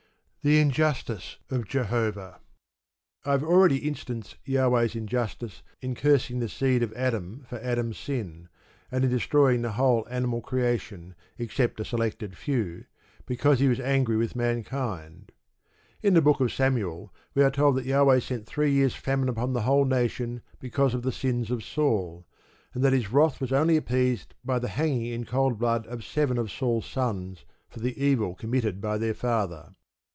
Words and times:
The 0.43 0.59
Injustice 0.59 1.37
of 1.51 1.67
Jehovah 1.67 2.39
I 3.23 3.33
have 3.33 3.43
already 3.43 3.87
instanced 3.87 4.43
Jahweh's 4.43 4.95
injustice 4.95 5.61
in 5.83 5.93
cursing 5.93 6.39
the 6.39 6.49
seed 6.49 6.81
of 6.81 6.91
Adam 6.93 7.45
for 7.47 7.59
Adam's 7.59 7.99
sin, 7.99 8.49
and 8.89 9.03
in 9.03 9.11
destroying 9.11 9.61
the 9.61 9.73
whole 9.73 10.07
animal 10.09 10.41
creation, 10.41 11.13
except 11.37 11.79
a 11.79 11.85
selected 11.85 12.35
few, 12.35 12.85
because 13.27 13.59
he 13.59 13.67
was 13.67 13.79
angry 13.79 14.17
with 14.17 14.35
mankind. 14.35 15.31
In 16.01 16.15
the 16.15 16.23
Book 16.23 16.39
of 16.39 16.51
Samuel 16.51 17.13
we 17.35 17.43
are 17.43 17.51
told 17.51 17.75
that 17.75 17.85
Jahweh 17.85 18.19
sent 18.19 18.47
three 18.47 18.71
years' 18.71 18.95
famine 18.95 19.29
upon 19.29 19.53
the 19.53 19.61
whole 19.61 19.85
nation 19.85 20.41
because 20.59 20.95
of 20.95 21.03
the 21.03 21.11
sins 21.11 21.51
of 21.51 21.63
Saul, 21.63 22.25
and 22.73 22.83
that 22.83 22.93
his 22.93 23.11
wrath 23.11 23.39
was 23.41 23.51
only 23.53 23.77
appeased 23.77 24.33
by 24.43 24.57
the 24.57 24.69
hanging 24.69 25.05
in 25.05 25.23
cold 25.23 25.59
blood 25.59 25.85
of 25.85 26.03
seven 26.03 26.39
of 26.39 26.49
Saul's 26.51 26.87
sons 26.87 27.45
for 27.69 27.79
the 27.79 28.03
evil 28.03 28.33
committed 28.33 28.81
by 28.81 28.97
their 28.97 29.13
father. 29.13 29.75